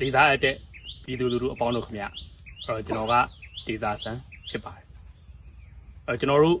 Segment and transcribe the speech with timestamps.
[0.00, 0.56] ဒေသအတက်
[1.04, 2.10] ပြည်သူလူထုအပေါင်းတို့ခင်ဗျအဲ့
[2.66, 3.14] တော့ကျွန်တော်က
[3.66, 4.20] ဒေသဆန်း
[4.50, 4.86] ဖြစ်ပါတယ်
[6.06, 6.58] အဲ့တော့ကျွန်တော်တို့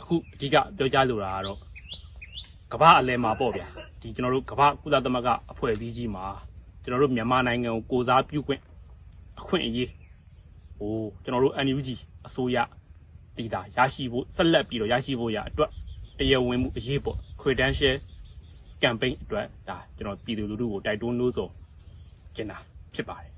[0.00, 1.58] အခုအဓိကပြောကြားလိုတာကတော့
[2.72, 3.66] ကမ္ဘာအလဲမှာပေါ့ဗျာ
[4.00, 6.24] ဒီကျွန်တော်တို့ကမ္ဘာကုသသမဂ္ဂအဖွဲ့အစည်းကြီးမှာ
[6.82, 8.60] ကျွန်တော်တို့မြန်မာနိုင်ငံကိုကိုစားပြုခွင့်
[9.38, 9.90] အခွင့်အရေး
[10.78, 11.88] ဟိုကျွန်တော်တို့ NUG
[12.26, 12.56] အစိုးရ
[13.36, 15.70] တည်တာရရှိဖို့ဆက်လက်ပြီးတော့ရရှိဖို့ရအတွက်
[16.18, 17.96] တရားဝင်မှုအရေးပေါ့ credential
[18.82, 21.48] campaign အတွက်ဒါကျွန်တော်ပြည်သူလူထုကိုတိုက်တွန်းလို့ဆို
[22.36, 22.56] ကျင်တာ
[22.94, 23.30] ဖြစ်ပါတယ်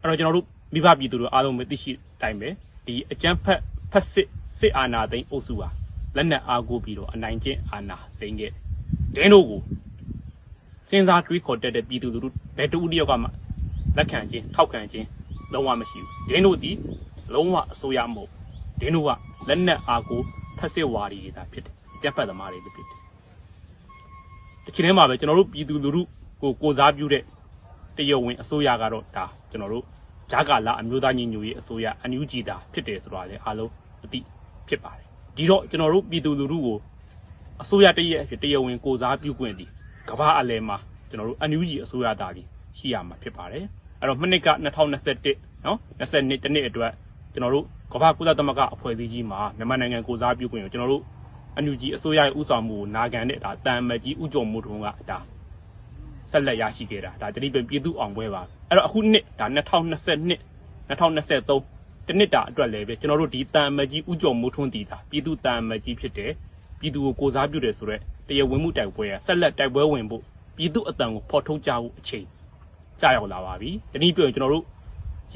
[0.00, 2.48] အဲ့တော့ကျွန်တော်တို့မိဘပြည်သူတို့အားလုံးပဲသိရှိတိုင်းပဲ
[2.86, 3.60] ဒီအကြမ်းဖက်
[3.92, 5.68] ဖက်စစ်စစ်အာဏာသိမ်းအုပ်စုဟာ
[6.16, 8.52] လက်နက်အားကိုးပြီးတော့အနိုင်ကျင့်အာဏာသိမ်းခဲ့
[9.14, 9.60] ဒင်းတို့ကို
[10.88, 13.28] စဉ်းစားတွေးခေါ်တတ်တဲ့ပြည်သူလူထုဘယ်တူတယောက်ကမှ
[13.96, 15.06] လက်ခံခြင်းထောက်ခံခြင်း
[15.52, 16.72] လုံးဝမရှိဘူးဒင်းတို့ဒီ
[17.34, 18.30] လုံးဝအစိုးရမဟုတ်
[18.80, 19.10] ဒင်းတို့က
[19.48, 20.24] လက်နက်အားကိုး
[20.58, 22.98] ဖက်စစ်ဝါဒီတွေသာဖြစ်တယ်အကြမ်းဖက်သမားတွေလည်းဖြစ်တယ်
[24.64, 26.02] တစ်ချိန်တည်းမှာပဲကျွန်တော်တို့ပြည်သူလူထု
[26.42, 27.22] ကိုကိုစားပြုတဲ့
[27.96, 29.84] တရုတ်ဝင်အစိုးရကတော့ဒါကျွန်တော်တို့
[30.30, 33.70] ဂျာကာလာအမျိုးသားညီညွတ်ရေးအစိုးရ NUG တာဖြစ်တယ်ဆိုတာလည်းအားလုံး
[34.04, 34.20] အသိ
[34.68, 36.78] ဖြစ်ပါတယ်ဒီတော့ကျွန်တော်တို့ပြည်သူလူထုကို
[37.62, 39.66] အစိုးရတရက်အဖြစ်တရုတ်ဝင်ကိုစားပြုခွင့်ဒီ
[40.08, 40.76] ကမ္ဘာအလယ်မှာ
[41.08, 42.48] ကျွန်တော်တို့ NUG အစိုးရသားကြီး
[42.78, 43.64] ရှိရမှာဖြစ်ပါတယ်
[44.00, 46.92] အဲ့တော့မနှစ်က2021နော်22တနှစ်အတွက်
[47.32, 51.02] ကျွန်တော်တို့ကမ္ဘာကုသသမဂ္ဂအဖွဲ့အစည်းကြီးမှာမြန်မာနိုင်ငံကိုစားပြုခွင့်ကိုကျွန်တော်တို့
[51.56, 55.18] အန်ယူဂျီအစိုးရရဲ့ဥဆောင်မှုကိုနာခံတဲ့ဒါတန်မကြီးဥကြုံမှုထုံးကဒါ
[56.32, 60.38] ဆက်လက်ရရှိခဲ့တာဒါတတိပင်ပြည်သူအောင်ပွဲပါအဲ့တော့အခုနှစ်ဒါ2022
[60.88, 66.32] 2023တနှစ်တာအတွက်လည်းပဲကျွန်တော်တို့ဒီတန်မကြီးဥကြုံမှုထုံးတည်တာပြည်သူတန်မကြီးဖြစ်တယ်
[66.80, 70.22] ပြည်သူကိုကိုစားပြုတယ်ဆိုတော့တရားဝင်မှုတိုက်ပွဲကဆက်လက်တိုက်ပွဲဝင်ဖို့
[70.56, 72.26] ပြည်သူအတန်ကိုဖော်ထုတ်ကြဖို့အချိန်
[73.00, 74.64] ကြာရောက်လာပါပြီတနည်းပြောရင်ကျွန်တော်တို့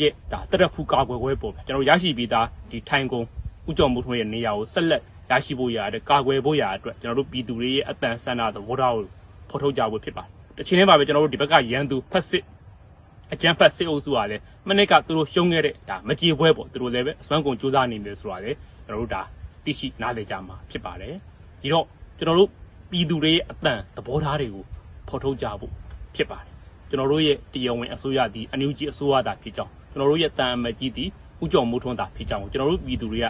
[0.01, 3.25] ရဲ့ဒါတရက်ဖူကာကွယ်ပွဲပေါ့ဗျကျွန်တော်တို့ရရှိပြီးသားဒီထိုင်ကုန်
[3.69, 9.07] ဥကြုံမှုထုံးရဲ့နေရာကိုဆက်လက်ရရှိဖို့ရတဲ့ကာကွယ်ဖို့ရအတွက်ကျွန်တော်တို့ပြည်သူတွေရဲ့အတန်ဆန္ဒသဘောထားကို
[9.51, 12.45] ဖော်ထုတ်ကြဖို့ဖြစ်ပါတယ်။ တစ်ချိန်တည်းမှာပဲကျွန်တော်တို့ဒီဘက်ကရန်သူဖက်စစ်
[13.33, 18.51] အကြမ်းဖက်စစ်အုပ်စုကလည်းမနေ့ကသူတို့ရှုံးခဲ့တဲ့ဒါမကြေပွဲပေါ့သူတို့လည်းပဲအစွမ်းကုန်စူးစမ်းနေတယ်ဆိုတာလေ
[18.87, 19.23] ကျွန်တော်တို့ဒါ
[19.65, 21.15] သိရှိနားလည်ကြမှာဖြစ်ပါတယ်။
[21.61, 21.87] ဒီတော့
[22.19, 22.51] ကျွန်တော်တို့
[22.91, 24.65] ပြည်သူတွေရဲ့အတန်သဘောထားတွေကို
[25.09, 25.73] ဖော်ထုတ်ကြဖို့
[26.17, 26.53] ဖြစ်ပါတယ်။
[26.89, 31.09] ကျွန်တော်တို့ရဲ့တရားဝင်အစိုးရသည်အန်ယူဂျီအစိုးရသာဖြစ်ကြောင်းကျွန်တော်တို့ရဲ့တန်အမတ်ကြီးသည်
[31.43, 33.27] ဥကြုံမိုးထွန်းသာဖြစ်ကြောင်းကျွန်တော်တို့ပြည်သူတွေက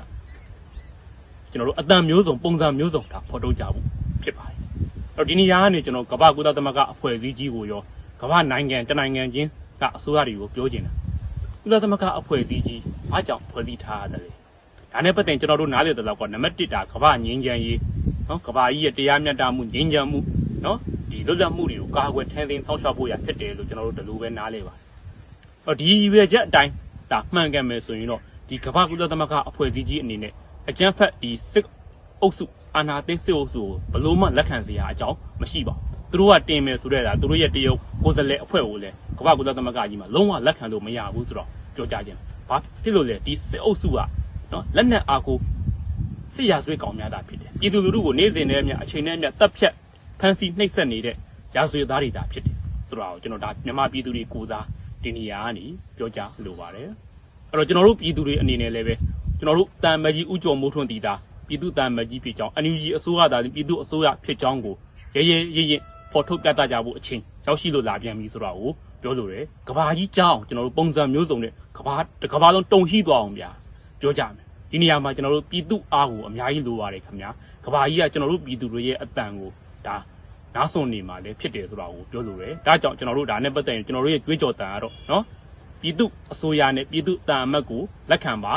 [1.50, 3.84] ကျွန်တော်တို့အတန်မျိုးစုံပုံစံမျိုးစုံဒါဖော်ထုတ်ကြဖို့
[4.22, 4.66] ဖြစ်ပါတယ်။အဲ့
[5.16, 7.82] တော့ဒီနေရာကနေကျွန်တော်ကမ္ဘာကုသသမဂ္ဂအဖွဲ့အစည်းကြီးကိုရော
[8.21, 9.49] ကမ္ဘာနိုင်ငံတနိုင်ငံချင်း
[9.81, 10.93] ကအစိုးရတွေကိုပြောချင်တာ။
[11.62, 14.31] ကုသသမဂ္ဂအဖွဲ့အစည်းကြီးဘာကြောင့်ဖွဲ့စည်းထားရတယ်လဲ။
[14.93, 17.78] ဒါနဲ့ပတ်သက်ကျွန်တော်တို့နားလည်တဲ့လောက်ကနံပါတ်1ဒါကမ္ဘာငြိမ်းချမ်းရေး
[18.28, 20.19] နော်ကမ္ဘာကြီးရဲ့တရားမျှတမှုငြိမ်းချမ်းမှု
[20.65, 20.78] နော်
[21.10, 24.83] ဒီလွတ်လပ်မှုတွေကိုကာကွယ်ထိန်းသိမ်းဆောင်ရှောက်ဖို့ရဖြစ်တယ်လို့ကျွန်တော်တို့ဒီလိုပဲနားလည်ပါတယ်။
[25.66, 26.72] အဲ့တော့ဒီရွယ်ချက်အတိုင်း
[27.12, 30.33] ဒါမှန်ကန်မယ်ဆိုရင်တော့ဒီကမ္ဘာကုသသမဂ္ဂအဖွဲ့အစည်းကြီးအနေနဲ့
[30.69, 31.66] အကြမ်းဖက်ဒီစစ်
[32.22, 32.44] အုပ်စု
[32.77, 42.19] အာဏာသိမ်းစစ်အုပ်စုကိုဘလို့မှလက်ခံစရာအကြောင်းမရှိပါဘူးသူတို့ကတင်မယ်ဆိုတဲ့ဒါသူတို့ရဲ့တရုတ်ကိုယ်စားလှယ်အဖွဲ့ကိုလည်းကမ္ဘာကုသသမဂ္ဂကြီးမှာလုံးဝလက်ခံလို့မရဘူးဆိုတော့ပြောကြခြင်း
[42.49, 43.99] ဘာဖြစ်လို့လဲဒီစစ်အုပ်စုက
[44.53, 45.38] နော်လက်နက်အားကို
[46.34, 49.75] စစ်ရာဇဝတ်ကောင်များတာဖြစ်တယ်ပြည်သူလူထုကိုနေ့စဉ်နဲ့အမျှအချိန်နဲ့အမျှတပ်ဖြတ်
[50.21, 51.16] ဖမ်းဆီးနှိပ်စက်နေတဲ့
[51.56, 52.56] ရာဇဝတ်သားတွေဒါဖြစ်တယ်
[52.88, 54.65] ဆိုတော့ကျွန်တော်ဒါမြန်မာပြည်သူတွေကိုစား
[55.03, 55.65] ဒီနေရာကနေ
[55.97, 56.88] ပြောကြလိုပါတယ်
[57.50, 58.94] အဲ့တော့ကျွန်တော်တို့ပြည်သူတွေအနေနဲ့လည်းပဲ
[59.38, 61.15] ကျွန်တော်တို့တန်မကြီးဥကြုံမိုးထွန်းတည်တာ
[61.46, 64.74] ပြည်သူတန်မကြီးဖြစ်ကြောင်း NUG အစိုးရသားပြည်သူအစိုးရဖြစ်ကြောင်းကို
[65.16, 68.70] ရဲရဲရင့်ရင့်ဖော်ထုတ်ပြသကြဖို့အချိန်ရောက်ရှိလို့လာပြန်ပြီဆိုတော့ကို
[69.02, 73.50] ပြောလို့ရတယ်ကဘာကြီးကြောင်းကျွန်တော်တို့ပုံစံမျိုးစုံနဲ့ကဘာတစ်ကဘာလုံးတုံရှိသွားအောင်ဗျာ
[74.00, 77.30] ပြောကြမယ်ဒီနေရာမှာကျွန်တော်တို့ပြည်သူအားကိုအများကြီးလိုပါတယ်ခင်ဗျာ
[77.64, 79.50] ကဘာကြီးကကျွန်တော်တို့ပြည်သူတွေရဲ့အတန်ကို
[79.86, 79.96] ဒါ
[80.54, 85.22] နားဆွနေမှာလည်းဖြစ်တယ်ဆိုတော့ကိုပြောလို့ရတယ်ဒါကြောင့်ကျွန်တော်တို့ဒါနဲ့ပတ်သက်ရင်ကျွန်တော်တို့ရဲ့ကြွေးကြော်တန်ကတော့နော်
[85.80, 88.54] ပြည်သူအစိုးရနဲ့ပြည်သူတန်အမတ်ကိုလက်ခံပါ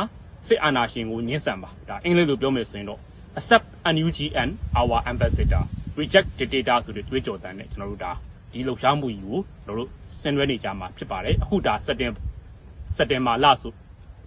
[0.48, 3.00] စစ်အာဏာရှင်ကိုညှင်းဆန်ပါဒါအင်္ဂလိပ်လိုပြောမယ်ဆိုရင်တော့
[3.40, 5.64] accept NUG and our ambassador
[6.00, 8.12] reject dictator ဆိုတဲ့တွေးကြော်တန်းနဲ့ကျွန်တော်တို့ဒါ
[8.52, 9.90] ဒီလှုပ်ရှားမှုကြီးကိုကျွန်တော်တို့
[10.22, 12.12] ဆင်နွှဲနေကြမှာဖြစ်ပါတယ်အခုဒါစက်တင်
[12.98, 13.72] စက်တင်ဘာလဆို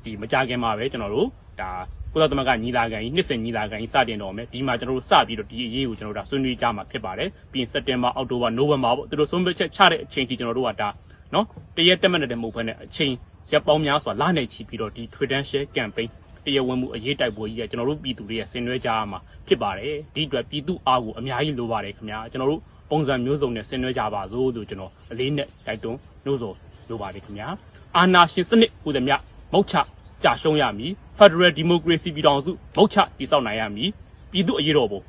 [0.05, 1.29] ဒီမကြခင်မှာပဲကျွန်တော်တို့
[1.61, 1.71] ဒါ
[2.13, 10.89] ကုသသမဂ္ဂညီလာခံကြီးနှစ်စဉ်ညီလာခံကြီးစတင်တော့မယ်ဒီမှာကျွန်တော်တို့စပြီးတော့ဒီအရေးကိုကျွန်တော်တို့ဒါဆွေးနွေးကြမှာဖြစ်ပါတယ်ပြီးရင်စက်တင်ဘာအောက်တိုဘာနိုဝင်ဘာပေါ့သူတို့ဆုံးဖြတ်ချက်ချတဲ့အချိန်ထိကျွန်တော်တို့ကဒါ
[11.35, 11.47] နော်
[11.77, 13.13] တရက်တက်မနဲ့တည်းမဟုတ်ဘဲနဲ့အချိန်
[13.51, 16.09] ရက်ပေါင်းများစွာလနဲ့ချီပြီးတော့ဒီ credential campaign
[16.45, 22.61] တရားဝင်မှုအရေးတိုက်ပွဲကြီးကကျွန်တော်တို့ပြည်သူတွေရဲ့ဆင်နွှဲကြရမှာဖြစ်ပါတယ်ဒီအတွက်ပြည်သူအားကိုအများကြီးလိုပါတယ်ခင်ဗျာကျွန်တော်တို့
[22.91, 26.57] ပုံစံမျိုးစုံနဲ့ဆင်နွှဲကြပါစို့လို့ကျွန်တော်အလေးနဲ့တိုက်တွန်းနှိုးဆော်
[26.89, 27.49] လိုပါတယ်ခင်ဗျာ
[27.97, 29.13] အာနာရှင်စနစ်ဟူသည်မြ
[29.53, 29.75] မုတ်ချ
[30.23, 33.91] ကြာရှုံးရမည် Federal Democracy ပြည်ထောင်စုမုတ်ချတည်ဆောက်နိုင်ရမည်
[34.33, 35.01] ပြည်သူအရေးတော်ပုံ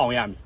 [0.00, 0.40] အောင်ရမည်